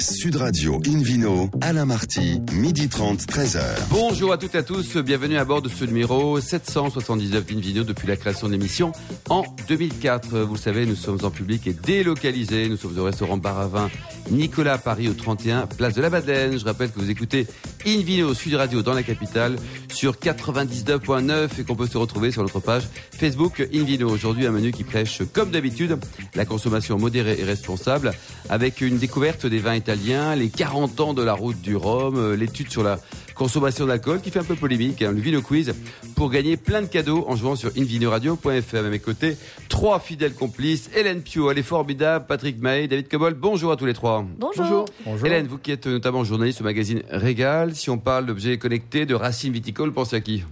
[0.00, 3.60] Sud Radio Invino, Alain Marty, midi 30, 13h.
[3.90, 8.06] Bonjour à toutes et à tous, bienvenue à bord de ce numéro 779 d'Invino depuis
[8.06, 8.92] la création de l'émission
[9.28, 10.38] en 2004.
[10.38, 12.68] Vous le savez, nous sommes en public et délocalisés.
[12.68, 13.90] Nous sommes au restaurant Bar à Vin
[14.30, 16.56] Nicolas Paris au 31 Place de la Madeleine.
[16.56, 17.46] Je rappelle que vous écoutez
[17.84, 19.56] Invino Sud Radio dans la capitale
[19.92, 24.08] sur 99.9 et qu'on peut se retrouver sur notre page Facebook Invino.
[24.08, 25.98] Aujourd'hui, un menu qui prêche, comme d'habitude,
[26.36, 28.12] la consommation modérée et responsable
[28.48, 32.70] avec une découverte des vins les 40 ans de la route du Rhum, euh, l'étude
[32.70, 32.98] sur la
[33.34, 35.72] consommation d'alcool qui fait un peu polémique, hein, le Vino Quiz,
[36.14, 38.76] pour gagner plein de cadeaux en jouant sur invinoradio.fr.
[38.76, 39.38] À mes côtés,
[39.70, 43.86] trois fidèles complices, Hélène Pio, elle est formidable, Patrick May, David Cobol, bonjour à tous
[43.86, 44.26] les trois.
[44.38, 44.84] Bonjour.
[45.24, 49.14] Hélène, vous qui êtes notamment journaliste au magazine Régal, si on parle d'objets connectés, de
[49.14, 50.44] racines viticoles, pensez à qui?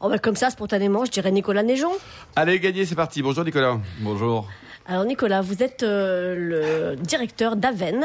[0.00, 1.92] Oh bah comme ça, spontanément, je dirais Nicolas Neigeon.
[2.36, 3.22] Allez, gagner, c'est parti.
[3.22, 3.80] Bonjour Nicolas.
[4.00, 4.48] Bonjour.
[4.86, 8.04] Alors Nicolas, vous êtes euh, le directeur d'Aven.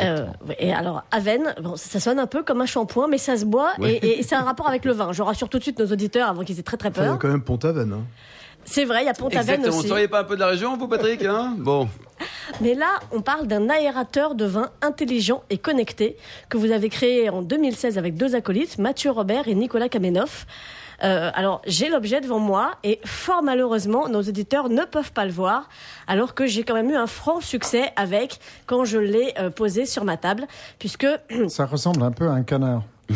[0.00, 0.26] Euh,
[0.58, 3.72] et alors Aven, bon, ça, sonne un peu comme un shampoing, mais ça se boit
[3.78, 3.94] Ouais.
[4.02, 5.12] et, et c'est un rapport avec le vin.
[5.12, 7.08] Je rassure tout de suite nos auditeurs avant qu'ils aient très très Enfin, il y
[7.08, 7.18] a peur.
[7.20, 7.92] quand même Pont-Aven.
[7.92, 8.04] Hein.
[8.64, 9.70] C'est vrai, il y a Pont-Aven Exactement.
[9.72, 9.86] Vous aussi.
[9.86, 11.54] ne seriez pas un peu de la région, vous, Patrick hein?
[11.58, 11.86] Bon.
[12.62, 16.16] Mais là, on parle d'un aérateur de vin intelligent et connecté
[16.48, 20.46] que vous avez créé en 2016 avec deux acolytes, Mathieu Robert et Nicolas Kamenov.
[21.02, 25.32] Euh, alors, j'ai l'objet devant moi et fort malheureusement, nos auditeurs ne peuvent pas le
[25.32, 25.68] voir,
[26.06, 29.86] alors que j'ai quand même eu un franc succès avec quand je l'ai euh, posé
[29.86, 30.46] sur ma table,
[30.78, 31.06] puisque
[31.48, 32.82] Ça ressemble un peu à un canard.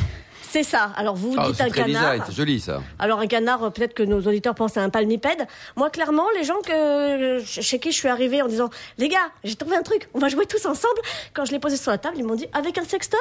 [0.51, 0.91] c'est ça.
[0.97, 2.31] Alors, vous Ah, dites un très canard.
[2.31, 2.83] joli ça.
[2.99, 5.47] Alors un canard, euh, peut-être que nos auditeurs pensent à un palmipède.
[5.77, 9.55] Moi, clairement, les gens que chez qui je suis arrivée en disant les gars, j'ai
[9.57, 11.01] trouvé un truc, on va jouer tous ensemble.
[11.35, 13.19] Quand je l'ai posé sur la table, ils m'ont dit avec un sextoy.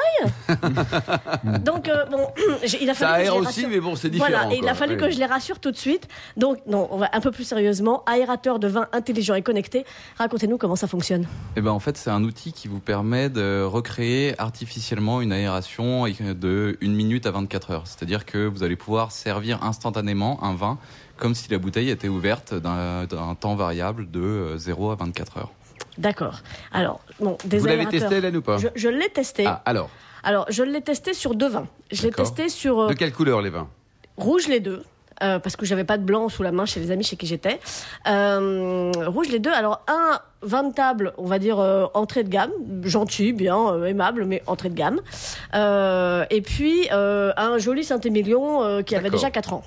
[1.64, 2.26] Donc euh, bon,
[2.80, 4.30] il a Ça fallu que je les aussi, mais bon, c'est différent.
[4.30, 6.08] Voilà, et il a fallu que je les rassure tout de suite.
[6.36, 8.02] Donc non, on va un peu plus sérieusement.
[8.06, 9.84] Aérateur de vin intelligent et connecté.
[10.18, 11.26] Racontez-nous comment ça fonctionne.
[11.56, 16.04] Eh ben en fait, c'est un outil qui vous permet de recréer artificiellement une aération
[16.08, 17.86] de 1 minute à 24 heures.
[17.86, 20.78] C'est-à-dire que vous allez pouvoir servir instantanément un vin
[21.16, 25.52] comme si la bouteille était ouverte d'un temps variable de euh, 0 à 24 heures.
[25.98, 26.40] D'accord.
[26.72, 29.46] Alors bon, des Vous l'avez testé, Hélène, ou pas Je, je l'ai testé.
[29.46, 29.90] Ah, alors,
[30.22, 31.66] Alors je l'ai testé sur deux vins.
[31.90, 33.68] Je l'ai testé sur euh, de quelle couleur les vins?
[34.16, 34.82] Rouge les deux.
[35.22, 37.26] Euh, parce que j'avais pas de blanc sous la main chez les amis chez qui
[37.26, 37.60] j'étais.
[38.08, 39.52] Euh, rouge les deux.
[39.52, 42.52] Alors un vin de table, on va dire euh, entrée de gamme,
[42.84, 45.00] gentil, bien, euh, aimable, mais entrée de gamme.
[45.54, 49.62] Euh, et puis euh, un joli Saint-Émilion euh, qui avait déjà 4 ans.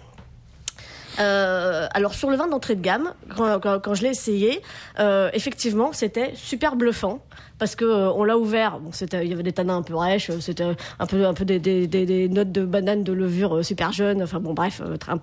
[1.19, 4.61] Euh, alors sur le vin d'entrée de gamme, quand, je l'ai essayé,
[4.99, 7.19] euh, effectivement, c'était super bluffant
[7.59, 8.79] parce que euh, on l'a ouvert.
[8.79, 10.65] Bon, c'était, il y avait des tanins un peu rêches, euh, c'était
[10.99, 14.23] un peu, un peu des, notes de banane de levure euh, super jeunes.
[14.23, 15.19] Enfin bon, bref, tra-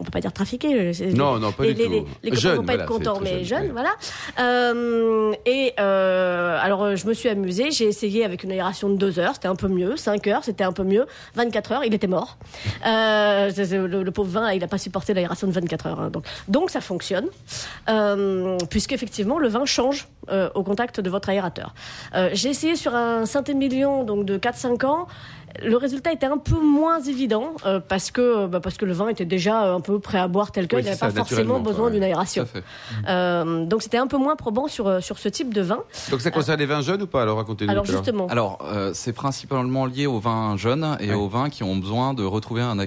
[0.00, 0.68] on peut pas dire trafiqué.
[0.74, 1.92] euh, Non, non, pas les, du les, tout.
[1.92, 3.90] Les, les copains Jeune, vont pas voilà, être contents, mais jeune, jeunes, voilà.
[4.38, 7.70] Euh, et euh, alors, euh, je me suis amusée.
[7.70, 9.96] J'ai essayé avec une aération de 2 heures, c'était un peu mieux.
[9.96, 11.06] 5 heures, c'était un peu mieux.
[11.34, 12.38] 24 heures, il était mort.
[12.86, 16.00] Euh, le, le pauvre vin, il n'a pas supporté l'aération de 24 heures.
[16.00, 16.10] hein.
[16.10, 17.26] donc, donc, ça fonctionne.
[17.88, 20.08] Euh, Puisqu'effectivement, le vin change
[20.54, 21.74] au contact de votre aérateur.
[22.14, 25.08] Euh, J'ai essayé sur un Saint-Émilion donc de 4-5 ans.
[25.62, 29.08] Le résultat était un peu moins évident euh, parce que bah, parce que le vin
[29.08, 31.12] était déjà euh, un peu prêt à boire tel quel, Oui, il n'avait c'est pas
[31.12, 32.46] forcément besoin d'une aération.
[33.08, 35.80] Euh, donc c'était un peu moins probant sur, euh, sur ce type de vin.
[36.10, 37.70] Donc ça concerne les vins jeunes ou pas Alors racontez-nous.
[37.70, 41.14] Alors justement, Alors, euh, c'est principalement lié aux vins jeunes et Ouais.
[41.14, 42.78] aux vins qui ont besoin de retrouver un,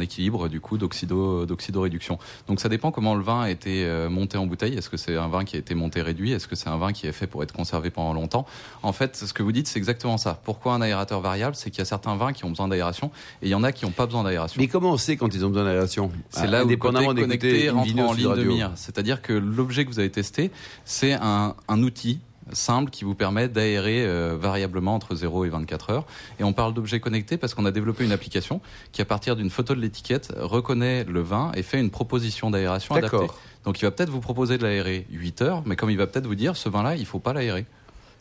[0.00, 2.18] équilibre du coup d'oxydo d'oxydoréduction.
[2.48, 4.76] Donc ça dépend comment le vin a été euh, monté en bouteille.
[4.76, 6.32] Est-ce que c'est un vin qui a été monté réduit?
[6.32, 8.46] Est-ce que c'est un vin qui est fait pour être conservé pendant longtemps?
[8.82, 10.38] En fait, ce que vous dites, c'est exactement ça.
[10.44, 11.56] Pourquoi un aérateur variable?
[11.56, 13.10] C'est qu'il y a certains vins qui ont besoin d'aération
[13.42, 14.60] et il y en a qui n'ont pas besoin d'aération.
[14.60, 16.12] Mais comment on sait quand ils ont besoin d'aération?
[16.30, 18.70] C'est là où d'écouter connecté rentre en ligne de mire.
[18.76, 20.52] C'est-à-dire que l'objet que vous avez testé,
[20.84, 22.20] c'est un, un outil
[22.52, 26.06] simple qui vous permet d'aérer euh, variablement entre 0 et 24 heures.
[26.38, 28.60] Et on parle d'objet connecté parce qu'on a développé une application
[28.92, 32.94] qui, à partir d'une photo de l'étiquette, reconnaît le vin et fait une proposition d'aération
[32.94, 33.26] adaptée.
[33.64, 36.26] Donc il va peut-être vous proposer de l'aérer 8 heures, mais comme il va peut-être
[36.26, 37.66] vous dire, ce vin-là, il faut pas l'aérer.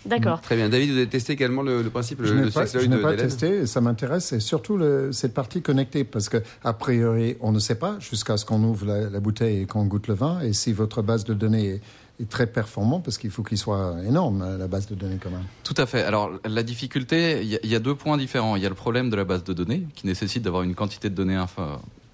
[0.06, 0.42] D'accord.
[0.42, 0.70] Très bien.
[0.70, 3.48] David, vous avez testé également le, le principe, Je le, pas, je n'ai pas testé
[3.62, 4.34] et ça m'intéresse.
[4.34, 8.38] Et surtout le- cette partie connectée parce que a priori on ne sait pas jusqu'à
[8.38, 10.40] ce qu'on ouvre la, la bouteille et qu'on goûte le vin.
[10.42, 11.82] Et si votre base de données est,
[12.22, 15.44] est très performante, parce qu'il faut qu'il soit énorme la base de données quand même.
[15.64, 16.02] Tout à fait.
[16.04, 18.56] Alors la difficulté, il y, y a deux points différents.
[18.56, 21.10] Il y a le problème de la base de données qui nécessite d'avoir une quantité
[21.10, 21.36] de données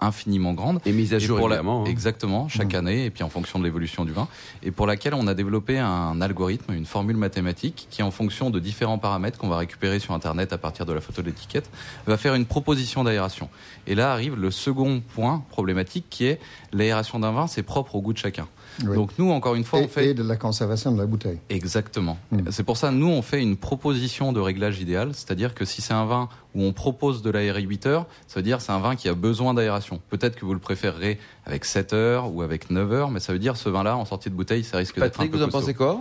[0.01, 0.81] infiniment grande.
[0.86, 1.83] Et mise à jour, pour la- évidemment.
[1.83, 1.89] hein.
[1.89, 4.27] Exactement, chaque année, et puis en fonction de l'évolution du vin,
[4.63, 8.59] et pour laquelle on a développé un algorithme, une formule mathématique, qui en fonction de
[8.59, 11.69] différents paramètres qu'on va récupérer sur Internet à partir de la photo de l'étiquette,
[12.07, 13.50] va faire une proposition d'aération.
[13.88, 16.39] Et là arrive le second point problématique, qui est
[16.74, 18.47] l'aération d'un vin, c'est propre au goût de chacun.
[18.85, 18.95] Oui.
[18.95, 21.39] Donc nous, encore une fois, Et, on fait et de la conservation de la bouteille.
[21.50, 22.18] Exactement.
[22.31, 22.50] Mm.
[22.51, 25.94] C'est pour ça, nous, on fait une proposition de réglage idéal, c'est-à-dire que si c'est
[25.94, 28.95] un vin où on propose de l'aérer 8 heures, ça veut dire c'est un vin
[28.95, 30.01] qui a besoin d'aération.
[30.09, 33.39] Peut-être que vous le préférerez avec 7 heures ou avec 9 heures, mais ça veut
[33.39, 35.59] dire ce vin-là, en sortie de bouteille, ça risque d'être un Patrick, vous en costaud.
[35.59, 36.00] pensez quoi?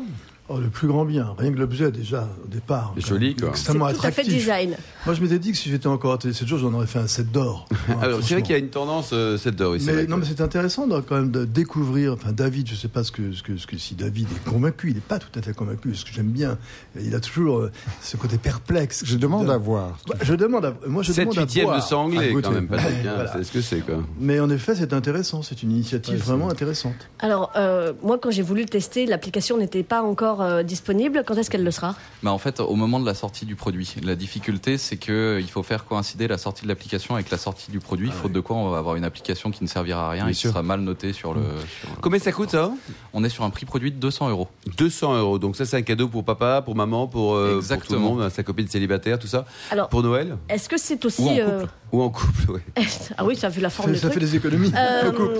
[0.52, 2.92] Oh, le plus grand bien, rien que l'objet déjà au départ.
[2.96, 3.50] C'est joli, quoi.
[3.54, 4.74] C'est Extrêmement tout à fait design.
[5.06, 6.98] Moi je m'étais dit que si j'étais encore à télé 7 jours, j'en aurais fait
[6.98, 7.68] un set d'or.
[8.02, 9.86] Alors, Ah, C'est vrai qu'il y a une tendance, euh, cette d'or ici.
[9.86, 12.14] Mais, non, mais c'est intéressant quand même de découvrir.
[12.14, 14.88] Enfin, David, je sais pas ce que, ce que, ce que si David est convaincu,
[14.88, 15.94] il n'est pas tout à fait convaincu.
[15.94, 16.58] Ce que j'aime bien,
[17.00, 17.70] il a toujours euh,
[18.02, 19.04] ce côté perplexe.
[19.06, 19.98] Je demande à voir.
[20.22, 22.48] Je demande à, moi, je 7 demande à huitièmes de sang anglais, goûter.
[22.48, 23.06] quand même, Patrick.
[23.06, 23.12] hein.
[23.14, 23.32] Voilà.
[23.36, 24.02] C'est ce que c'est, quoi.
[24.18, 25.42] Mais en effet, c'est intéressant.
[25.42, 26.94] C'est une initiative Ouais, vraiment intéressante.
[27.20, 31.24] Alors, euh, moi, quand j'ai voulu le tester, l'application n'était pas encore euh, disponible.
[31.26, 31.94] Quand est-ce qu'elle le sera?
[32.22, 35.40] Bah, en fait, au moment de la sortie du produit, la difficulté, c'est que euh,
[35.40, 38.40] il faut faire coïncider la sortie de l'application avec la sortie du produit, faute de
[38.40, 40.62] quoi on va avoir une application qui ne servira à rien Bien et qui sera
[40.62, 41.40] mal notée sur le.
[41.80, 42.70] sur le- Combien ça coûte, ça?
[43.12, 44.48] On est sur un prix produit de 200 euros.
[44.76, 45.38] 200 euros.
[45.38, 48.28] Donc ça, c'est un cadeau pour papa, pour maman, pour, euh, pour tout le monde,
[48.30, 49.44] sa copine célibataire, tout ça.
[49.70, 50.36] Alors, Pour Noël?
[50.48, 51.22] est-ce que c'est aussi.
[51.22, 51.72] Ou en euh, couple.
[51.92, 52.60] Ou en couple, oui.
[53.18, 54.14] ah oui, ça a vu la Ça forme ça truc.
[54.14, 54.72] fait des économies.
[54.76, 55.38] Euh, Le couple.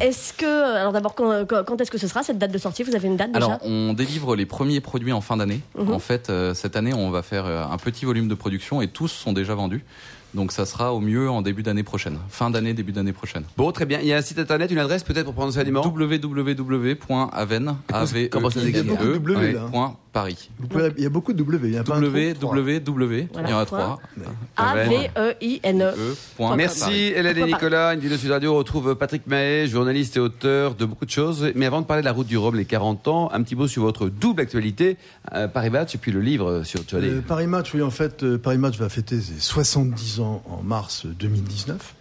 [0.00, 0.76] est-ce que.
[0.76, 2.82] Alors, d'abord, quand, quand- quand est-ce que ce sera cette date de sortie?
[2.82, 3.46] Vous avez une date déjà?
[3.46, 5.60] Alors, on délivre les premiers produits en fin d'année.
[5.78, 5.92] Mhm.
[5.92, 8.88] En fait, euh, cette année, on va faire euh, un petit volume de production et
[8.88, 9.82] tous sont déjà vendus.
[10.34, 12.18] Donc, ça sera au mieux en début d'année prochaine.
[12.28, 13.44] Fin d'année, début d'année prochaine.
[13.56, 14.00] Bon, très bien.
[14.00, 17.76] Il y a un site internet, une adresse peut-être pour prendre ce aliment www.aven,
[18.30, 19.60] Comment ça s'écrit Il y a beaucoup de W, là.
[19.60, 20.48] E point Paris.
[20.96, 21.68] Il y a beaucoup de W.
[21.68, 24.00] Il y a www, il y en a trois.
[24.56, 25.84] A-V-E-I-N-E.
[25.84, 27.12] E point Merci Paris.
[27.16, 27.94] Hélène et Nicolas.
[27.94, 31.50] Une vidéo Sud Radio retrouve Patrick Mahé, journaliste et auteur de beaucoup de choses.
[31.56, 33.66] Mais avant de parler de la route du Rhum, les 40 ans, un petit mot
[33.66, 34.96] sur votre double actualité,
[35.32, 36.80] euh, Paris Match et puis le livre sur.
[36.94, 40.62] Euh, Paris Match, oui, en fait, euh, Paris Match va fêter ses 70 ans en
[40.62, 41.94] mars 2019.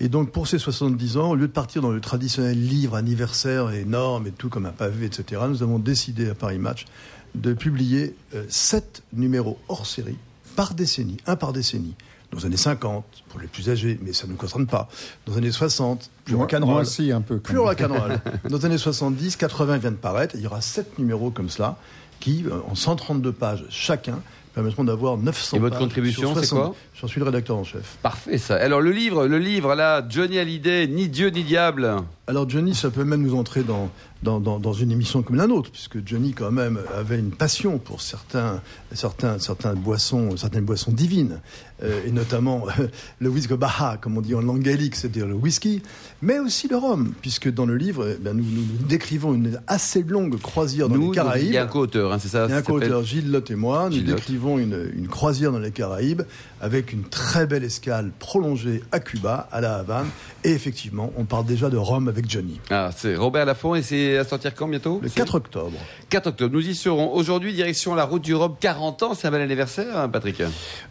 [0.00, 3.70] Et donc, pour ces 70 ans, au lieu de partir dans le traditionnel livre anniversaire
[3.70, 6.86] énorme et tout comme un pavé, etc., nous avons décidé à Paris Match
[7.34, 10.18] de publier euh, sept numéros hors série
[10.56, 11.94] par décennie, un par décennie.
[12.30, 14.88] Dans les années 50, pour les plus âgés, mais ça ne nous concerne pas.
[15.26, 16.82] Dans les années 60, plus rock'n'roll.
[16.82, 17.38] aussi, un peu.
[17.38, 18.20] Plus rock'n'roll.
[18.48, 20.34] Dans les années 70, 80 viennent de paraître.
[20.34, 21.76] Il y aura sept numéros comme cela
[22.18, 24.20] qui, euh, en 132 pages chacun,
[24.54, 26.58] permettront d'avoir 900 Et votre contribution, c'est 60.
[26.58, 27.96] quoi J'en suis le rédacteur en chef.
[28.02, 28.56] Parfait ça.
[28.56, 31.96] Alors le livre, le livre là, Johnny Hallyday, ni Dieu ni diable.
[32.26, 33.90] Alors Johnny, ça peut même nous entrer dans,
[34.22, 37.78] dans, dans, dans une émission comme la nôtre, puisque Johnny quand même avait une passion
[37.78, 38.62] pour certains,
[38.92, 41.40] certains, certains boissons, certaines boissons divines,
[41.82, 42.86] euh, et notamment euh,
[43.18, 45.82] le whisky baha, comme on dit en langue gaélique, c'est-à-dire le whisky,
[46.22, 50.02] mais aussi le rhum, puisque dans le livre, eh bien, nous, nous, décrivons une assez
[50.02, 51.46] longue croisière dans Nous, les Caraïbes.
[51.48, 53.50] il y a un co-auteur, hein, c'est ça Il y a un co-auteur, Gilles Lotte
[53.50, 56.22] et moi, nous Gilles décrivons une, une croisière dans les Caraïbes
[56.62, 60.06] avec une très belle escale prolongée à Cuba, à la Havane.
[60.44, 62.60] Et effectivement, on parle déjà de Rome avec Johnny.
[62.70, 65.76] Ah, c'est Robert Laffont et c'est à sortir quand bientôt Le C'est 4 octobre.
[66.10, 66.54] 4 octobre.
[66.54, 67.12] Nous y serons.
[67.12, 70.40] Aujourd'hui, direction la route du Rhum, 40 ans, c'est un bel anniversaire, hein, Patrick.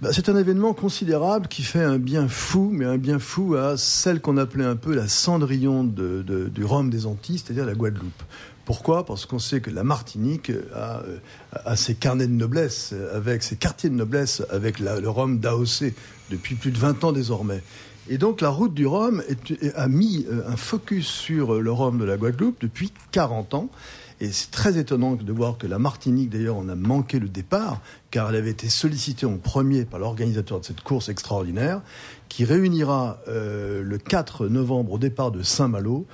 [0.01, 3.77] Bah, c'est un événement considérable qui fait un bien fou, mais un bien fou à
[3.77, 7.73] celle qu'on appelait un peu la cendrillon de- de- du Rhum des Antilles, c'est-à-dire la
[7.73, 8.23] Guadeloupe.
[8.65, 9.05] Pourquoi?
[9.05, 11.17] Parce qu'on sait que la Martinique a, euh,
[11.65, 15.93] a ses carnets de noblesse, avec ses quartiers de noblesse, avec la- le rhum d'AOC
[16.31, 17.61] depuis plus de 20 ans désormais.
[18.09, 19.23] Et donc la route du rhum
[19.75, 23.69] a mis euh, un focus sur euh, le rhum de la Guadeloupe depuis 40 ans.
[24.19, 27.81] Et c'est très étonnant de voir que la Martinique, d'ailleurs, en a manqué le départ,
[28.11, 31.81] car elle avait été sollicitée en premier par l'organisateur de cette course extraordinaire,
[32.29, 36.05] qui réunira euh, le 4 novembre au départ de Saint-Malo,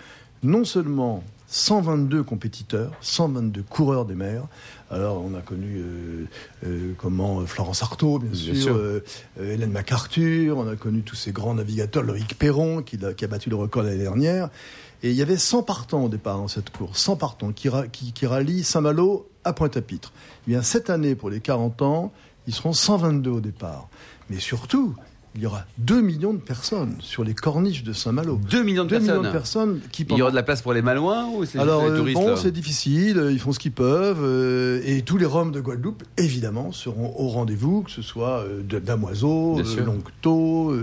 [0.43, 4.43] non seulement 122 compétiteurs, 122 coureurs des mers.
[4.91, 6.25] Alors, on a connu euh,
[6.65, 8.75] euh, comment euh, Florence Artaud, bien, Bien sûr, sûr.
[8.75, 9.03] euh,
[9.39, 13.49] euh, Hélène MacArthur, on a connu tous ces grands navigateurs, Loïc Perron, qui, a battu
[13.49, 14.49] le record l'année dernière.
[15.01, 17.69] Et il y avait 100 partants au départ dans cette course, 100 partants qui,
[18.13, 20.11] qui rallient Saint-Malo à Pointe-à-Pitre.
[20.47, 22.11] Eh bien, cette année, pour les 40 ans,
[22.47, 23.87] ils seront 122 au départ.
[24.29, 24.95] Mais surtout,
[25.35, 28.39] il y aura 2 millions de personnes sur les corniches de Saint-Malo.
[28.49, 29.17] 2 millions de 2 personnes.
[29.17, 31.59] millions de personnes qui Il y aura de la place pour les Malouins ou c'est
[31.59, 35.01] alors, les euh, touristes bon, c'est difficile, euh, ils font ce qu'ils peuvent, euh, et
[35.03, 39.85] tous les Roms de Guadeloupe, évidemment, seront au rendez-vous, que ce soit euh, Damoiseau, euh.
[39.85, 40.73] Longto,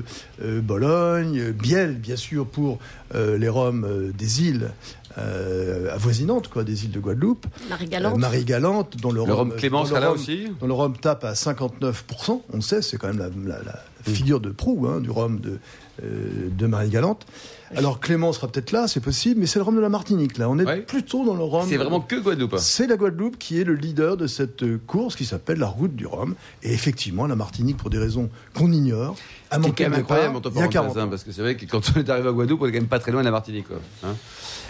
[0.62, 2.78] Bologne, Biel, bien sûr, pour
[3.14, 4.70] les Roms des îles
[5.18, 7.46] euh, avoisinantes, quoi, des îles de Guadeloupe.
[7.70, 8.14] Marie Galante.
[8.14, 10.72] Euh, Marie-Galante, dont le, Le Rhum Clément dont le sera là rhum- aussi dont le
[10.74, 14.50] rhum tape à 59%, on le sait, c'est quand même la, la- la figure de
[14.50, 15.58] proue hein, du rhum de,
[16.04, 17.26] euh, de Marie-Galante.
[17.74, 20.38] Alors Clément sera peut-être là, c'est possible, mais c'est le rhum de la Martinique.
[20.38, 20.82] Là, on est Ouais.
[20.82, 21.66] plutôt dans le rhum.
[21.68, 22.54] C'est vraiment que Guadeloupe.
[22.54, 22.58] hein.
[22.60, 25.96] C'est la Guadeloupe qui est le leader de cette euh, course qui s'appelle la route
[25.96, 26.36] du Rhum.
[26.62, 29.16] Et effectivement, la Martinique, pour des raisons qu'on ignore,
[29.50, 31.08] a manqué quand même incroyable, il y a 40 parenthèses, hein, ans.
[31.10, 32.86] parce que c'est vrai que quand on est arrivé à Guadeloupe, on est quand même
[32.86, 33.66] pas très loin de la Martinique.
[33.66, 34.14] Quoi, hein.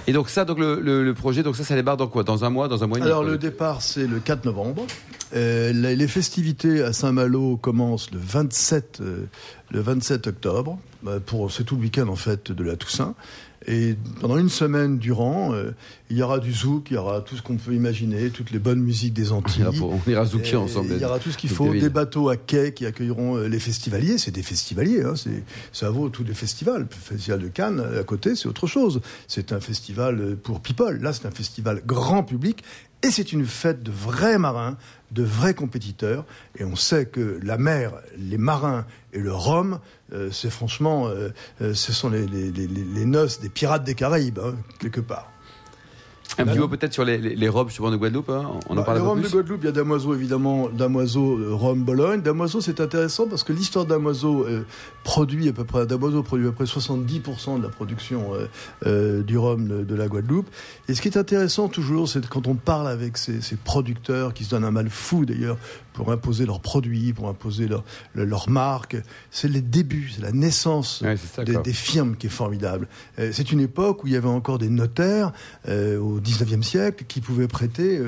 [0.07, 2.23] Et donc ça, donc le, le- le projet, donc ça, ça débarque dans quoi?
[2.25, 4.87] Dans un mois, dans un mois et demi Alors le départ, c'est le 4 novembre.
[5.35, 9.25] Euh, les festivités à Saint-Malo commencent le 27, euh,
[9.71, 10.79] le 27 octobre.
[11.03, 13.15] Bah, pour c'est tout le week-end en fait de la Toussaint.
[13.69, 15.73] Et pendant une semaine durant, euh,
[16.09, 18.61] il y aura du zouk, il y aura tout ce qu'on peut imaginer, toutes les
[18.61, 19.67] bonnes musiques des Antilles.
[19.83, 20.91] on ira zouker ensemble.
[20.93, 23.59] Il y aura tout ce qu'il faut, des bateaux à quai qui accueilleront euh, les
[23.59, 24.19] festivaliers.
[24.19, 25.43] C'est des festivaliers, hein, c'est,
[25.73, 26.83] ça vaut tous les festivals.
[26.83, 29.01] Le festival de Cannes, à côté, c'est autre chose.
[29.27, 31.01] C'est un festival euh, pour people.
[31.01, 32.63] Là, c'est un festival grand public.
[33.03, 34.77] Et c'est une fête de vrais marins,
[35.13, 36.25] de vrais compétiteurs.
[36.59, 39.79] Et on sait que la mer, les marins et le rhum,
[40.13, 41.31] euh, c'est franchement, euh,
[41.63, 45.31] euh, ce sont les, les- les- les noces des pirates des Caraïbes, hein, quelque part.
[46.39, 48.29] Un petit mot peut-être sur les, les, les robes justement de Guadeloupe.
[48.29, 48.51] hein.
[48.69, 49.33] On en Bah, parle le un rhum peu de.
[49.33, 52.21] Guadeloupe, il y a Damoiseau évidemment, Damoiseau, euh, rhum Bologne.
[52.21, 54.65] Damoiseau, c'est intéressant parce que l'histoire Damoiseau euh,
[55.07, 58.47] produit à peu près, Damoiseau produit à peu près 70% de la production euh,
[58.87, 60.49] euh, du rhum de, de la Guadeloupe.
[60.89, 64.43] Et ce qui est intéressant toujours, c'est quand on parle avec ces, ces producteurs qui
[64.45, 65.59] se donnent un mal fou d'ailleurs
[65.93, 67.85] pour imposer leurs produits, pour imposer leur,
[68.15, 68.97] le- leur marque,
[69.31, 72.89] c'est les débuts, c'est la naissance Ouais, c'est ça, des, firmes qui est formidable.
[73.21, 75.33] Euh, c'est une époque où il y avait encore des notaires
[75.69, 78.01] euh, au 19e siècle qui pouvaient prêter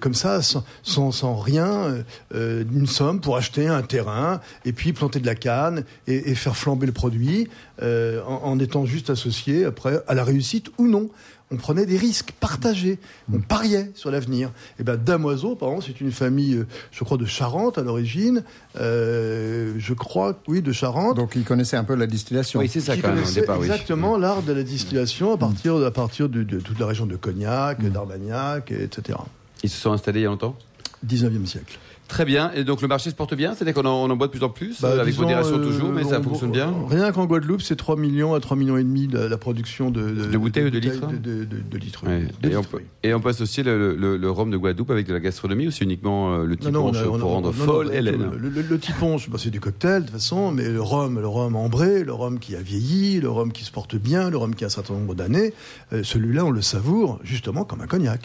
[0.00, 2.02] comme ça, sans, sans, sans rien,
[2.34, 6.56] une somme pour acheter un terrain et puis planter de la canne et, et faire
[6.56, 7.48] flamber le produit
[7.82, 11.08] euh, en, en étant juste associé après à la réussite ou non.
[11.52, 13.00] On prenait des risques partagés,
[13.32, 14.52] on pariait sur l'avenir.
[14.78, 18.44] Et ben Damoiseau, par exemple, c'est une famille, euh, je crois, de Charente à l'origine.
[18.80, 21.16] Euh, je crois, oui, de Charente.
[21.16, 22.60] Donc, ils connaissaient un peu la distillation.
[22.60, 23.66] Oui, c'est ça quand même au oui.
[23.66, 27.16] exactement l'art de la distillation à partir, à partir de, de toute la région de
[27.16, 29.18] Cognac, d'Armagnac, etc.
[29.64, 30.56] Ils se sont installés il y a longtemps?
[31.04, 31.78] 19e siècle.
[32.10, 32.50] Très bien.
[32.56, 33.54] Et donc le marché se porte bien?
[33.54, 35.64] C'est-à-dire qu'on en, on en boit de plus en plus, Bah, avec disons, modération euh,
[35.64, 36.74] toujours, mais ça on- fonctionne bien?
[36.88, 40.10] Rien qu'en Guadeloupe, c'est 3 millions à 3 millions et demi de la production de,
[40.10, 42.04] De bouteilles ou de litres de, de- de- de litres.
[42.04, 42.24] Ouais.
[42.42, 42.82] De Et, on peut, oui.
[43.04, 45.70] et on peut associer le, le, le rhum de Guadeloupe avec de la gastronomie ou
[45.70, 48.30] c'est uniquement euh, le Non, non, a- pour rendre non, non, folle pas du Hélène?
[48.36, 51.28] Le, le, le tiponche, bah, c'est du cocktail de toute façon, mais le rhum, le
[51.28, 54.54] rhum ambré, le rhum qui a vieilli, le rhum qui se porte bien, le rhum
[54.56, 55.54] qui a un certain nombre d'années,
[55.92, 58.20] euh, celui-là, on le savoure justement comme un cognac.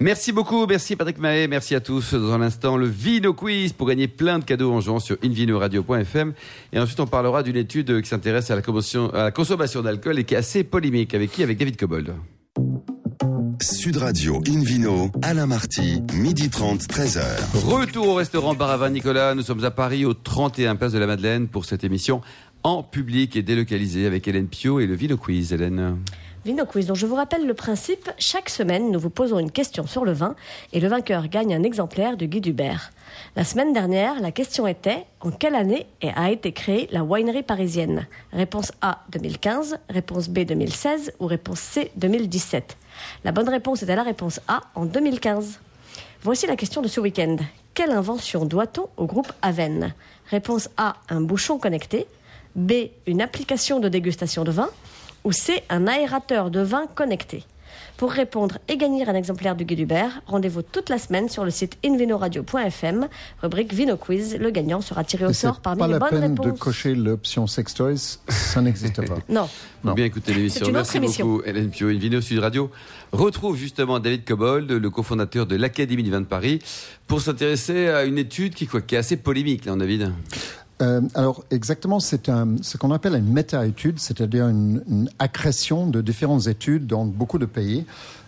[0.00, 2.14] Merci beaucoup, merci Patrick Mahé, merci à tous.
[2.14, 2.86] Dans un instant, le
[3.18, 6.34] Vino Quiz pour gagner plein de cadeaux en jouant sur invinoradio.fm.
[6.72, 10.20] Et ensuite, on parlera d'une étude qui s'intéresse à la consommation, à la consommation d'alcool
[10.20, 11.14] et qui est assez polémique.
[11.14, 11.42] Avec qui?
[11.42, 12.14] Avec David Cobold.
[13.60, 17.24] Sud Radio Invino, Alain Marty, midi 30, 13h.
[17.54, 19.34] Retour au restaurant Baravin Nicolas.
[19.34, 22.20] Nous sommes à Paris, au 31 Place de la Madeleine, pour cette émission
[22.62, 25.52] en public et délocalisée avec Hélène Pio et le Vino Quiz.
[25.52, 25.96] Hélène.
[26.48, 28.10] Je vous rappelle le principe.
[28.16, 30.34] Chaque semaine, nous vous posons une question sur le vin
[30.72, 32.90] et le vainqueur gagne un exemplaire du Guy Dubert.
[33.36, 35.86] La semaine dernière, la question était en quelle année
[36.16, 38.06] a été créée la winery parisienne?
[38.32, 42.78] Réponse A 2015, réponse B 2016 ou réponse C 2017.
[43.24, 45.60] La bonne réponse était la réponse A en 2015.
[46.22, 47.36] Voici la question de ce week-end.
[47.74, 49.92] Quelle invention doit-on au groupe Aven
[50.30, 52.06] Réponse A, un bouchon connecté.
[52.56, 52.72] B,
[53.06, 54.70] une application de dégustation de vin.
[55.28, 57.44] Ou C, un aérateur de vin connecté.
[57.98, 61.50] Pour répondre et gagner un exemplaire du Guy Dubert, rendez-vous toute la semaine sur le
[61.50, 63.08] site invinoradio.fm,
[63.42, 64.38] rubrique Vino Quiz.
[64.40, 66.46] Le gagnant sera tiré au sort parmi pas les la bonnes peine réponses.
[66.46, 67.96] de cocher l'option sex toys,
[68.28, 69.16] ça n'existe pas.
[69.28, 69.50] Non.
[69.84, 69.92] Non.
[69.92, 70.60] bien écouter l'émission.
[70.60, 71.26] C'est une Merci autre émission.
[71.26, 72.20] beaucoup, Hélène Pio.
[72.22, 72.70] Sud Radio
[73.12, 76.60] retrouve justement David Cobold, le cofondateur de l'Académie du vin de Paris,
[77.06, 80.10] pour s'intéresser à une étude qui, quoi, qui est assez polémique, là, David.
[80.80, 82.26] Euh, alors exactement, c'est
[82.62, 87.46] ce qu'on appelle une méta-étude, c'est-à-dire une, une accrétion de différentes études dans beaucoup de
[87.46, 87.84] pays,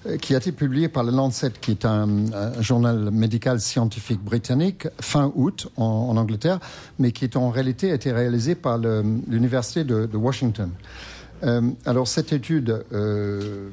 [0.07, 4.21] euh, qui a été publiée par le Lancet, qui est un, un journal médical scientifique
[4.21, 6.59] britannique, fin août en, en Angleterre,
[6.99, 10.71] mais qui est en réalité a été réalisé par l'université de, de Washington.
[11.43, 13.69] Euh, alors cette étude euh,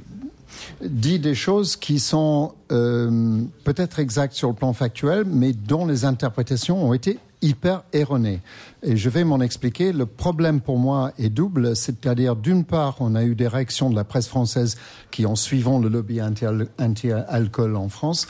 [0.82, 6.06] dit des choses qui sont euh, peut-être exactes sur le plan factuel, mais dont les
[6.06, 8.42] interprétations ont été hyper erronées.
[8.84, 9.92] Et je vais m'en expliquer.
[9.94, 13.96] Le problème pour moi est double, c'est-à-dire d'une part, on a eu des réactions de
[13.96, 14.78] la presse française
[15.12, 18.28] qui, en suivant le lobby anti-al- anti-alcool en France,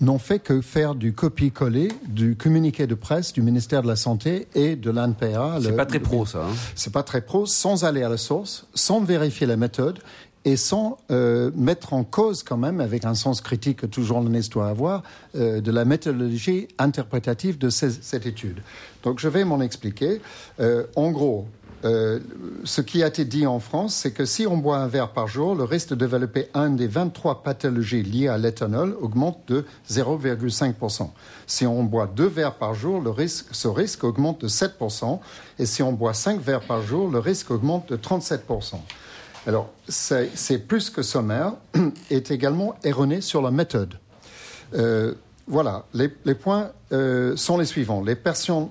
[0.00, 4.46] n'ont fait que faire du copier-coller du communiqué de presse du ministère de la Santé
[4.54, 5.58] et de l'ANPA.
[5.60, 6.38] C'est pas très pro, ça.
[6.44, 6.54] hein.
[6.76, 9.98] c'est pas très pro, sans aller à la source, sans vérifier la méthode
[10.48, 14.52] et sans euh, mettre en cause quand même, avec un sens critique que tout journaliste
[14.52, 15.02] doit avoir,
[15.36, 18.62] euh, de la méthodologie interprétative de cette étude.
[19.02, 20.22] Donc je vais m'en expliquer.
[20.60, 21.46] Euh, en gros,
[21.82, 25.28] ce qui a été dit en France, c'est que si on boit un verre par
[25.28, 31.10] jour, le risque de développer un des 23 pathologies liées à l'éthanol augmente de 0,5%.
[31.46, 35.20] Si on boit deux verres par jour, le risque, ce risque augmente de 7%.
[35.60, 38.74] Et si on boit cinq verres par jour, le risque augmente de 37%.
[39.46, 41.52] Alors, c'est plus que sommaire,
[42.10, 43.94] est également erroné sur la méthode.
[44.74, 45.14] Euh,
[45.46, 48.02] voilà, les, points euh, sont les suivants.
[48.02, 48.68] Les personnes,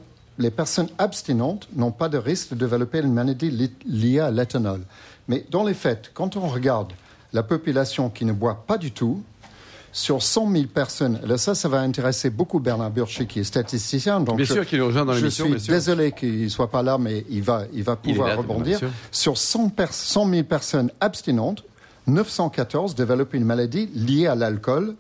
[0.99, 4.81] abstinentes n'ont pas de risque de développer une maladie li- liée à l'éthanol.
[5.27, 6.93] Mais dans les faits, quand on regarde
[7.33, 9.23] la population qui ne boit pas du tout,
[9.97, 14.19] sur 100 000 personnes, là, ça, ça va intéresser beaucoup Bernard Burcher, qui est statisticien.
[14.19, 16.83] Donc Bien je- sûr qu'il nous rejoint dans je suis désolé qu'il ne soit pas
[16.83, 18.79] là, mais il va, il va Il pouvoir là, rebondir.
[19.11, 21.63] Sur 100, pers- 100 000 personnes abstinentes,
[22.05, 24.93] 914 développent une maladie liée à l'alcool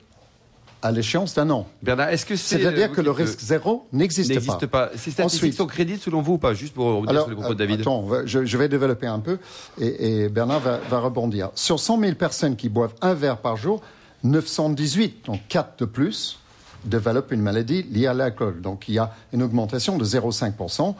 [0.81, 1.67] à l'échéance d'un an.
[1.83, 2.57] Bernard, est-ce que c'est.
[2.57, 4.33] C'est-à-dire vous que le risque zéro n'existe pas.
[4.33, 4.89] n'existe pas.
[4.95, 6.53] Ces statistiques Ensuite- sont crédibles selon vous ou pas?
[6.55, 7.81] Juste pour revenir Alors, sur les propos de euh, David.
[7.81, 9.37] attends, je, je vais développer un peu
[9.79, 11.49] et, et Bernard va, va rebondir.
[11.55, 13.81] Sur 100 000 personnes qui boivent un verre par jour,
[14.23, 16.39] 918, donc 4 de plus,
[16.85, 18.61] développent une maladie liée à l'alcool.
[18.61, 20.95] Donc il y a une augmentation de 0,5%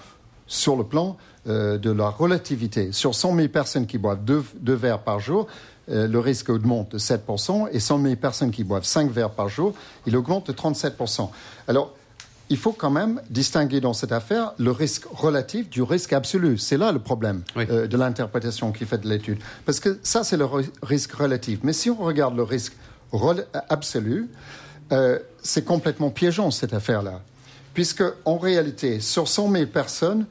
[0.48, 2.92] sur le plan euh, de la relativité.
[2.92, 5.48] Sur 100 000 personnes qui boivent deux, deux verres par jour,
[5.90, 9.50] euh, le risque augmente de 7%, et 100 000 personnes qui boivent 5 verres par
[9.50, 9.74] jour,
[10.06, 11.30] il augmente de 37%.
[11.68, 11.94] Alors,
[12.50, 16.58] il faut quand même distinguer dans cette affaire le risque relatif du risque absolu.
[16.58, 17.66] C'est là le problème Oui.
[17.70, 19.38] euh, de l'interprétation qui fait de l'étude.
[19.66, 21.60] Parce que ça, c'est le ri- risque relatif.
[21.64, 22.74] Mais si on regarde le risque
[23.12, 24.30] rel- absolu,
[24.92, 27.22] euh, c'est complètement piégeant cette affaire-là.
[27.74, 30.26] Puisque, en réalité, sur 100 000 personnes,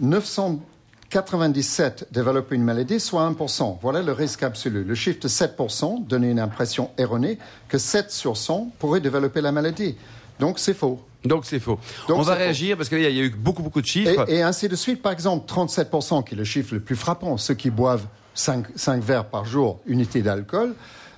[0.00, 3.78] 997 développent une maladie, soit 1%.
[3.82, 4.84] Voilà le risque absolu.
[4.84, 9.52] Le chiffre de 7% donne une impression erronée que 7 sur 100 pourraient développer la
[9.52, 9.96] maladie.
[10.38, 11.00] Donc, c'est faux.
[11.24, 11.78] Donc c'est faux.
[12.08, 12.38] Donc, on va faux.
[12.38, 14.24] réagir parce qu'il y, a il y a eu beaucoup, beaucoup de chiffres.
[14.28, 15.02] Et, et ainsi de suite.
[15.02, 18.66] Par exemple, 37%, qui est le chiffre le plus frappant, ceux qui boivent 5,
[19.02, 20.74] verres par jour, unité d'alcool,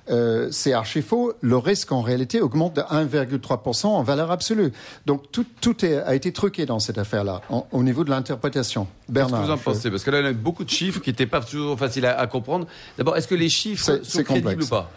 [0.09, 1.33] euh, c'est archi faux.
[1.41, 4.71] Le risque, en réalité, augmente de 1,3% en valeur absolue.
[5.05, 7.41] Donc, tout, tout est- a été truqué dans cette affaire-là,
[7.71, 8.83] au niveau de l'interprétation.
[8.85, 9.45] Qu'est-ce que Bernard.
[9.45, 9.89] vous en pensez?
[9.89, 12.19] Parce que là, il y a beaucoup de chiffres qui n'étaient pas toujours faciles à,
[12.19, 12.67] à comprendre.
[12.97, 14.65] D'abord, est-ce que les chiffres sont crédibles complexe.
[14.65, 14.91] ou pas?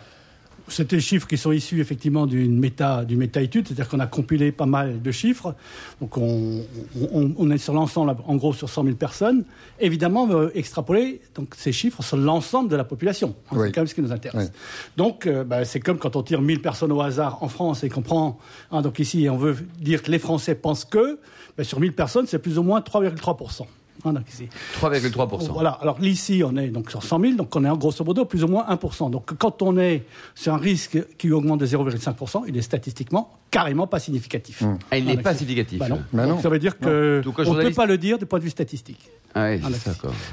[0.69, 4.51] C'est des chiffres qui sont issus effectivement d'une méta, d'une méta-étude, c'est-à-dire qu'on a compilé
[4.51, 5.55] pas mal de chiffres.
[6.01, 6.65] Donc on,
[7.13, 9.45] on- on est sur l'ensemble, en gros sur 100 000 personnes.
[9.79, 13.35] Évidemment, on veut extrapoler donc, ces chiffres sur l'ensemble de la population.
[13.51, 13.67] Hein, Oui.
[13.69, 14.51] C'est quand même ce qui nous intéresse.
[14.53, 14.59] Oui.
[14.97, 17.89] Donc euh, bah, c'est comme quand on tire 1000 personnes au hasard en France et
[17.89, 18.39] qu'on prend,
[18.73, 21.19] hein, donc ici on veut dire que les Français pensent que,
[21.57, 23.67] bah, sur 1000 personnes c'est plus ou moins 3,3%.
[24.05, 24.49] Hein, donc ici.
[24.81, 25.53] 3,3%.
[25.53, 25.71] Voilà.
[25.71, 28.45] Alors ici, on est donc sur 100 000, donc on est en grosso modo plus
[28.45, 29.11] ou moins 1%.
[29.11, 30.05] Donc quand on est
[30.35, 34.63] sur un risque qui augmente de 0,5%, il est statistiquement carrément pas significatif.
[34.91, 35.79] Ah, il n'est Voilà, pas significatif.
[35.79, 36.03] Bah non.
[36.13, 36.43] Bah Donc non.
[36.43, 38.51] ça veut dire que Donc, on ne peut pas le dire du point de vue
[38.51, 39.09] statistique.
[39.35, 39.51] Ah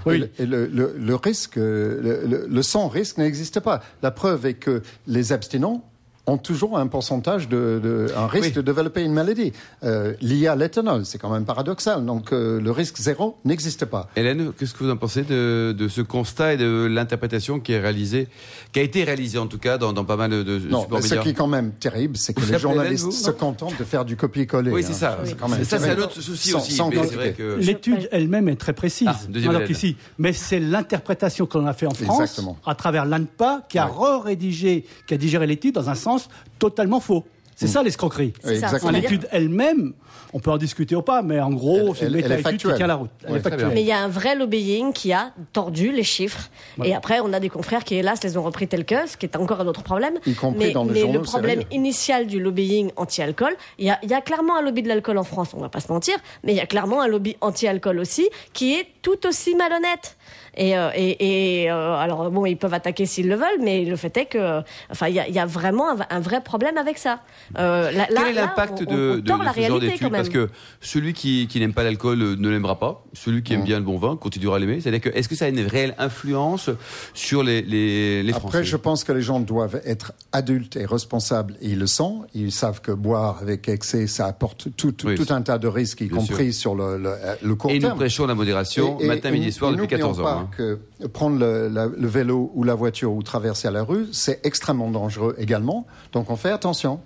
[0.05, 0.23] oui.
[0.39, 3.81] Et le- risque, euh, le, le- le sans risque n'existe pas.
[4.01, 5.83] La preuve est que les abstinents
[6.25, 8.51] ont toujours un pourcentage de, de- un risque Oui.
[8.53, 9.51] de développer une maladie
[9.83, 11.05] euh, liée à l'éthanol.
[11.05, 12.05] C'est quand même paradoxal.
[12.05, 14.09] Donc euh, le risque zéro n'existe pas.
[14.15, 17.79] Hélène, qu'est-ce que vous en pensez de, de ce constat et de l'interprétation qui est
[17.81, 18.29] réalisée,
[18.71, 21.03] qui a été réalisée en tout cas dans, dans pas mal de, de Non, supports
[21.03, 23.77] ce qui est quand même terrible, c'est que Vous les journalistes Hélène, vous se contentent
[23.77, 24.71] de faire du copier-coller.
[24.71, 24.87] Oui, hein.
[24.87, 25.19] c'est ça.
[25.25, 26.71] C'est quand même ça, c'est un autre souci Sans- aussi.
[26.71, 27.15] sans mais c'est quantité.
[27.17, 29.09] vrai que- L'étude elle-même est très précise.
[29.11, 32.57] Ah, deuxième Alors qu'ici, mais c'est l'interprétation qu'on a fait en France Exactement.
[32.65, 36.12] à travers l'ANPA qui a re-rédigé, qui a digéré l'étude dans un sens
[36.59, 37.23] totalement faux.
[37.55, 38.33] C'est ça l'escroquerie.
[38.45, 38.59] Oui,
[38.91, 39.93] L'étude elle-même,
[40.33, 43.11] on peut en discuter ou pas, mais en gros, c'est méta-étude qui tient la route.
[43.23, 43.65] Elle Ouais, est.
[43.73, 46.49] Mais il y a un vrai lobbying qui a tordu les chiffres.
[46.79, 46.89] Ouais.
[46.89, 49.27] Et après, on a des confrères qui, hélas, les ont repris tels que, ce qui
[49.27, 50.15] est encore un autre problème.
[50.25, 51.67] Y compris mais dans les mais journaux le problème sérieux.
[51.73, 55.19] initial du lobbying anti-alcool, il y a, il y a clairement un lobby de l'alcool
[55.19, 57.99] en France, on va pas se mentir, mais il y a clairement un lobby anti-alcool
[57.99, 60.17] aussi, qui est tout aussi malhonnête.
[60.55, 63.95] Et, euh, et, et, euh, alors bon, ils peuvent attaquer s'ils le veulent, mais le
[63.95, 64.61] fait est que,
[64.91, 67.21] enfin, il y a, il y a vraiment un, un vrai problème avec ça.
[67.57, 70.09] Euh, là- Quel là- est l'impact on- de, de- la ce genre réalité d'études quand
[70.11, 70.21] même.
[70.21, 70.49] Parce que
[70.81, 73.03] celui qui, qui n'aime pas l'alcool ne l'aimera pas.
[73.13, 74.79] Celui qui aime bien le bon vin continuera à l'aimer.
[74.81, 76.69] C'est-à-dire que est-ce que ça a une réelle influence
[77.13, 78.47] sur les, les, les Français?
[78.47, 81.55] Après, je pense que les gens doivent être adultes et responsables.
[81.61, 82.25] Et ils le sont.
[82.33, 85.67] Ils savent que boire avec excès, ça apporte tout, tout, Oui, tout un tas de
[85.67, 87.97] risques, y compris sur le, le, le court Et nous terme.
[87.97, 90.23] prêchons la modération Et- et- matin, et- midi, soir et depuis n'oublions 14 ans.
[90.23, 90.49] pas hein.
[90.55, 94.89] que prendre le, le vélo ou la voiture ou traverser à la rue, c'est extrêmement
[94.89, 95.85] dangereux également.
[96.11, 96.99] Donc on fait attention.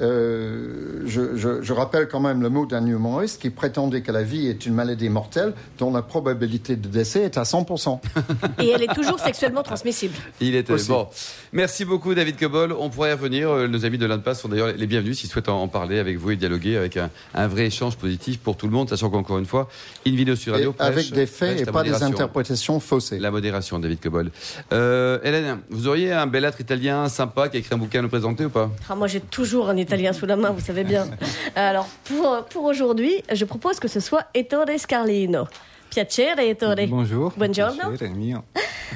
[0.00, 4.22] Euh, je, je- je rappelle quand même le mot d'un humoriste qui prétendait que la
[4.22, 8.00] vie est une maladie mortelle dont la probabilité de décès est à 100%.
[8.62, 10.14] Et elle est toujours sexuellement transmissible.
[10.40, 10.88] Il était Aussi.
[10.88, 11.06] bon.
[11.52, 12.72] Merci beaucoup David Cobol.
[12.78, 13.50] On pourrait y revenir.
[13.50, 16.30] Euh, Nos amis de l'INPAS sont d'ailleurs les bienvenus s'ils souhaitent en parler avec vous
[16.32, 19.46] et dialoguer avec un, un vrai échange positif pour tout le monde, sachant qu'encore une
[19.46, 19.68] fois,
[20.06, 23.18] une vidéo sur radio Et prêche- avec des faits et pas des interprétations faussées.
[23.18, 24.30] La modération, David Cobol.
[24.72, 28.02] Euh, Hélène, vous auriez un bel être italien sympa qui a écrit un bouquin à
[28.02, 28.70] nous présenter ou pas?
[28.88, 31.06] Ah, moi, j'ai toujours un italien sous la main, vous savez bien.
[31.54, 35.44] Alors, pour, pour aujourd'hui, je propose que ce soit Ettore Scarlino.
[35.90, 36.86] Piacere, Ettore.
[36.88, 37.32] Bonjour.
[37.36, 37.90] Buongiorno.
[37.90, 38.38] Piacere, mio.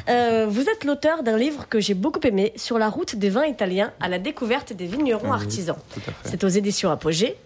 [0.08, 3.46] Euh, vous êtes l'auteur d'un livre que j'ai beaucoup aimé, Sur la route des vins
[3.46, 5.76] italiens à la découverte des vignerons artisans.
[5.94, 6.28] tout à fait.
[6.30, 7.36] C'est aux éditions Apogée.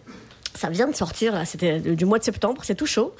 [0.62, 3.12] Ça vient de sortir, là, c'était du mois de septembre, c'est tout chaud.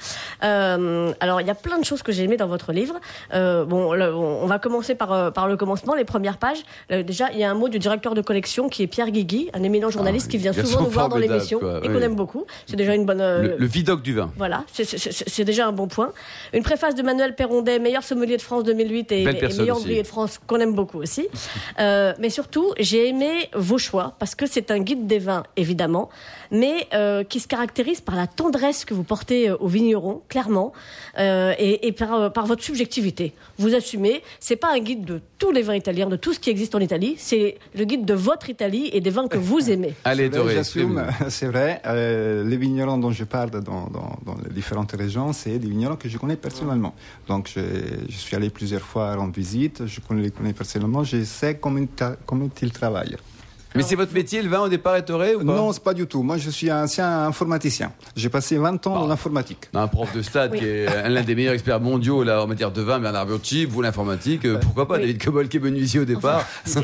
[0.45, 2.95] Euh, alors, il y a plein de choses que j'ai aimées dans votre livre.
[3.33, 6.59] Euh, bon, le- on va commencer par, euh, par le commencement, les premières pages.
[6.93, 9.49] Euh, déjà, il y a un mot du directeur de collection qui est Pierre Guigui,
[9.53, 11.93] un éminent journaliste Ah, qui vient souvent nous voir dans l'émission quoi, et oui.
[11.93, 12.45] qu'on aime beaucoup.
[12.65, 13.19] C'est déjà une bonne.
[13.19, 14.31] euh, le, le vidoc du vin.
[14.37, 16.13] voilà, c'est- c'est- c'est c'est déjà un bon point.
[16.53, 20.39] Une préface de Manuel Perrondet, meilleur sommelier de France 2008 et, meilleur ouvrier de France,
[20.47, 21.27] qu'on aime beaucoup aussi.
[21.81, 26.09] Euh, mais surtout, j'ai aimé vos choix, parce que c'est un guide des vins, évidemment,
[26.53, 30.71] mais euh, qui se caractérise par la tendresse que vous portez euh, aux vignerons, clairement,
[31.19, 33.33] euh, et, et par, euh, par votre subjectivité.
[33.57, 36.49] Vous assumez, c'est pas un guide de tous les vins italiens, de tout ce qui
[36.51, 39.93] existe en Italie, c'est le guide de votre Italie et des vins que vous aimez.
[40.05, 41.81] Allez, Doré, J'assume, c'est vrai.
[41.87, 45.95] Euh, les vignerons dont je parle dans, dans- dans les différentes régions, c'est des vignerons
[45.95, 46.93] que je connais personnellement.
[47.27, 47.61] Donc, je,
[48.07, 51.79] je suis allé plusieurs fois en visite, je connais- les connais personnellement, je sais comment
[52.61, 53.17] ils travaillent.
[53.75, 56.05] Mais c'est votre métier, le vin, au départ, est ou pas Non, c'est pas du
[56.07, 56.21] tout.
[56.23, 57.91] Moi, je suis un ancien informaticien.
[58.15, 59.69] J'ai passé 20 ans dans l'informatique.
[59.73, 60.59] A un prof de stade Oui.
[60.59, 63.81] qui est l'un des meilleurs experts mondiaux là, en matière de vin, Bernard Biocchi, vous
[63.81, 65.01] l'informatique, euh, pourquoi pas Oui.
[65.01, 66.45] David Cobol qui est venu ici au départ.
[66.65, 66.79] Ce,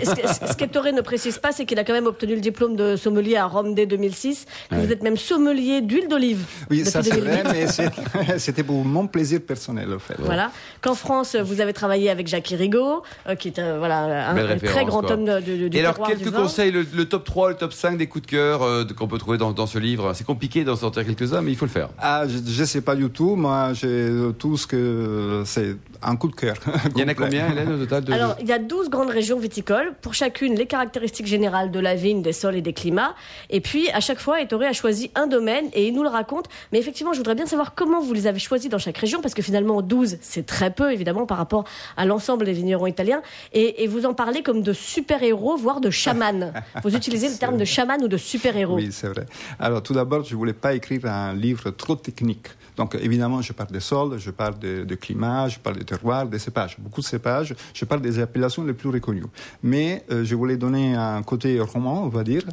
[0.56, 3.45] qu'Ettore ne précise pas, c'est qu'il a quand même obtenu le diplôme de sommelier à
[3.45, 4.86] Rome dès 2006, que Ouais.
[4.86, 6.43] vous êtes même sommelier d'huile d'olive.
[6.69, 7.41] Oui, ça c'est 2008.
[7.43, 10.15] vrai, mais c'était pour mon plaisir personnel, en fait.
[10.19, 10.52] Voilà.
[10.82, 14.86] Qu'en France, vous avez travaillé avec Jacques Irigo, euh, qui est un, voilà, un, très
[14.86, 15.12] grand quoi.
[15.13, 16.41] homme de, de- du Et alors, du quelques vin.
[16.43, 19.38] conseils, le, top 3, le top 5 des coups de cœur euh, qu'on peut trouver
[19.38, 20.13] dans, ce livre.
[20.13, 21.89] C'est compliqué d'en sortir quelques-uns, mais il faut le faire.
[22.00, 23.36] Ah, je ne sais pas du tout.
[23.36, 26.55] Moi, j'ai tout ce que c'est un coup de cœur.
[26.95, 28.13] Il y en a combien, Hélène, au total de...
[28.13, 31.95] Alors, il y a 12 grandes régions viticoles, pour chacune les caractéristiques générales de la
[31.95, 33.15] vigne, des sols et des climats.
[33.49, 36.45] Et puis, à chaque fois, Ettore a choisi un domaine et il nous le raconte.
[36.71, 39.33] Mais effectivement, je voudrais bien savoir comment vous les avez choisis dans chaque région, parce
[39.33, 41.65] que finalement, 12, c'est très peu, évidemment, par rapport
[41.97, 43.21] à l'ensemble des vignerons italiens.
[43.53, 46.53] Et, et vous en parlez comme de super-héros, voire de chaman.
[46.83, 48.75] Vous utilisez le terme de chaman ou de super-héros.
[48.75, 49.25] Oui, c'est vrai.
[49.59, 52.47] Alors, tout d'abord, je ne voulais pas écrire un livre trop technique.
[52.80, 56.39] Donc, évidemment, je parle des sols, je parle de, climat, je parle des terroirs, des
[56.39, 57.54] cépages, beaucoup de cépages.
[57.74, 59.26] Je parle des appellations les plus reconnues.
[59.63, 62.44] Mais euh, je voulais donner un côté roman, on va dire,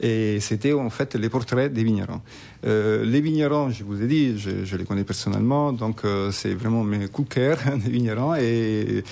[0.00, 2.22] et c'était en fait les portraits des vignerons.
[2.64, 6.54] Euh, les vignerons, je vous ai dit, je, je les connais personnellement, donc euh, c'est
[6.54, 8.34] vraiment mes coups de cœur des vignerons.
[8.36, 9.04] Et,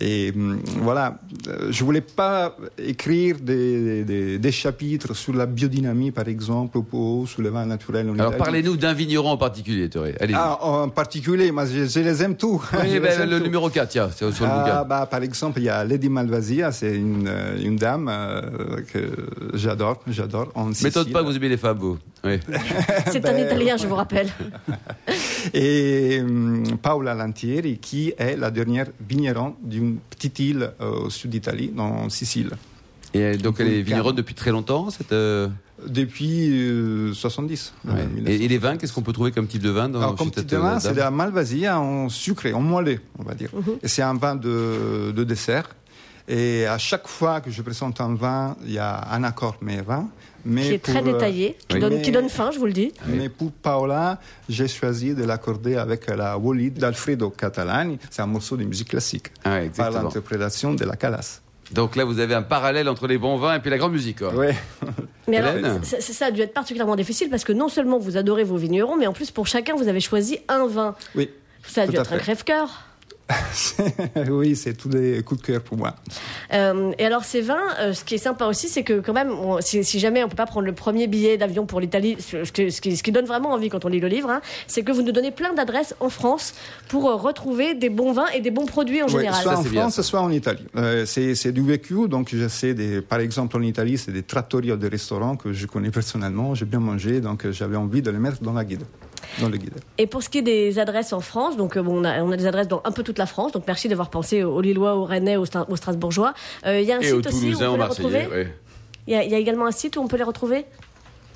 [0.00, 6.10] et hum, voilà, euh, je voulais pas écrire des, des, des chapitres sur la biodynamie,
[6.10, 8.38] par exemple, ou sur le vin naturel en Alors, Italie.
[8.44, 9.88] parlez-nous d'un vigneron en particulier.
[10.20, 10.36] Allez-y.
[10.38, 12.62] Ah, en particulier, moi, je, je les aime tous.
[12.72, 14.84] Oui, Je les ben, aime le numéro 4, tiens, c'est sur le Ah, bouquin.
[14.84, 18.98] bah, par exemple, il y a Lady Malvasia, c'est une, euh, une dame euh, que
[19.54, 20.48] j'adore, j'adore.
[20.54, 21.98] En M'étonne pas que vous aimez les femmes, vous.
[22.24, 22.40] Oui.
[23.12, 24.28] C'est un Italien, je vous rappelle.
[25.54, 29.54] Et hum, Paola Lantieri, qui est la dernière vigneron
[29.86, 32.50] d'une petite île euh, au sud d'Italie, en Sicile.
[33.14, 35.12] Et donc, elle est vigneronne depuis très longtemps, cette.
[35.12, 35.48] euh,
[35.86, 37.72] Depuis euh, 70.
[37.86, 37.92] ouais.
[37.92, 38.44] euh, et, 1970.
[38.44, 40.40] et les vins, qu'est-ce qu'on peut trouver comme type de vin dans Alors, comme petit
[40.40, 43.50] cette, vin, c'est de la Malvasia en sucré, en moellé, on va dire.
[43.82, 45.68] Et c'est un vin de, de dessert.
[46.28, 49.80] Et à chaque fois que je présente un vin, il y a un accord mais
[49.80, 50.08] vin.
[50.48, 51.80] Mais Qui est très pour, euh, détaillé, qui, oui.
[51.80, 52.92] donne, mais- qui donne faim, je vous le dis.
[53.08, 57.98] Mais pour Paola, j'ai choisi de l'accorder avec la Woli d'Alfredo Catalani.
[58.10, 59.32] C'est un morceau de musique classique.
[59.44, 61.40] Ah par l'interprétation de la Calas.
[61.72, 64.20] Donc là, vous avez un parallèle entre les bons vins et puis la grande musique.
[64.20, 64.32] quoi.
[64.32, 64.54] Ouais.
[65.26, 68.56] Mais alors, ça a dû être particulièrement difficile parce que non seulement vous adorez vos
[68.56, 70.94] vignerons, mais en plus pour chacun vous avez choisi un vin.
[71.16, 71.28] Oui.
[71.66, 72.85] Ça a Tout dû à être un crève-cœur.
[74.30, 75.96] oui, c'est tous des coups de cœur pour moi.
[76.52, 79.30] Euh, et alors ces vins, euh, ce qui est sympa aussi, c'est que quand même,
[79.32, 82.44] on- si, si jamais on peut pas prendre le premier billet d'avion pour l'Italie, ce,
[82.44, 84.40] ce qui- ce qui, ce qui donne vraiment envie quand on lit le livre, hein,
[84.68, 86.54] c'est que vous nous donnez plein d'adresses en France
[86.88, 89.42] pour euh, retrouver des bons vins et des bons produits en Ouais, général.
[89.42, 90.64] soit Ça, en bien, France, soit en Italie.
[90.76, 94.76] Euh, c'est du vécu, donc je sais, des, par exemple en Italie, c'est des trattoria,
[94.76, 98.40] des restaurants que je connais personnellement, j'ai bien mangé, donc j'avais envie de les mettre
[98.42, 98.82] dans la guide,
[99.40, 99.74] dans le guide.
[99.98, 102.30] Et pour ce qui est des adresses en France, donc euh, bon, on, a, on
[102.32, 104.94] a des adresses dans un peu toute la France, donc merci d'avoir pensé aux Lillois,
[104.96, 106.34] aux Rennais, aux, Stra- aux Strasbourgeois.
[106.66, 108.26] Euh, Il y a un Et site aussi où on peut les retrouver.
[108.26, 108.54] ouais.
[109.08, 110.64] Il y, a, il y a également un site où on peut les retrouver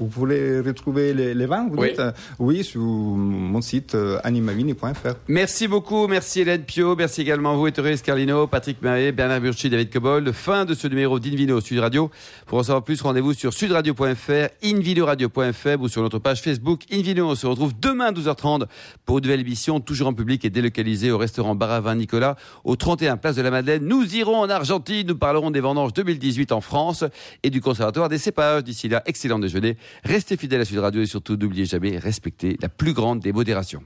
[0.01, 1.91] Vous pouvez retrouver les, les vins, vous Oui.
[1.91, 5.15] dites euh, Oui, sur mon site euh, animavini.fr.
[5.29, 9.69] Merci beaucoup, merci Hélène Pio, merci également à vous, Ettore Scarlino, Patrick Maé, Bernard Burchi,
[9.71, 10.33] David Cobold.
[10.33, 12.11] Fin de ce numéro d'Invino Sud Radio.
[12.47, 17.29] Pour en savoir plus, rendez-vous sur sudradio.fr, invinoradio.fr ou sur notre page Facebook Invino.
[17.31, 18.65] On se retrouve demain à 12h30
[19.05, 23.17] pour une nouvelle émission, toujours en public et délocalisée au restaurant Baravin Nicolas, au 31
[23.17, 23.85] Place de la Madeleine.
[23.85, 27.05] Nous irons en Argentine, nous parlerons des vendanges 2018 en France
[27.43, 28.65] et du Conservatoire des cépages.
[28.65, 29.77] D'ici là, excellent déjeuner.
[30.05, 33.83] Restez fidèles à Sud Radio et surtout n'oubliez jamais, respectez la plus grande des modérations.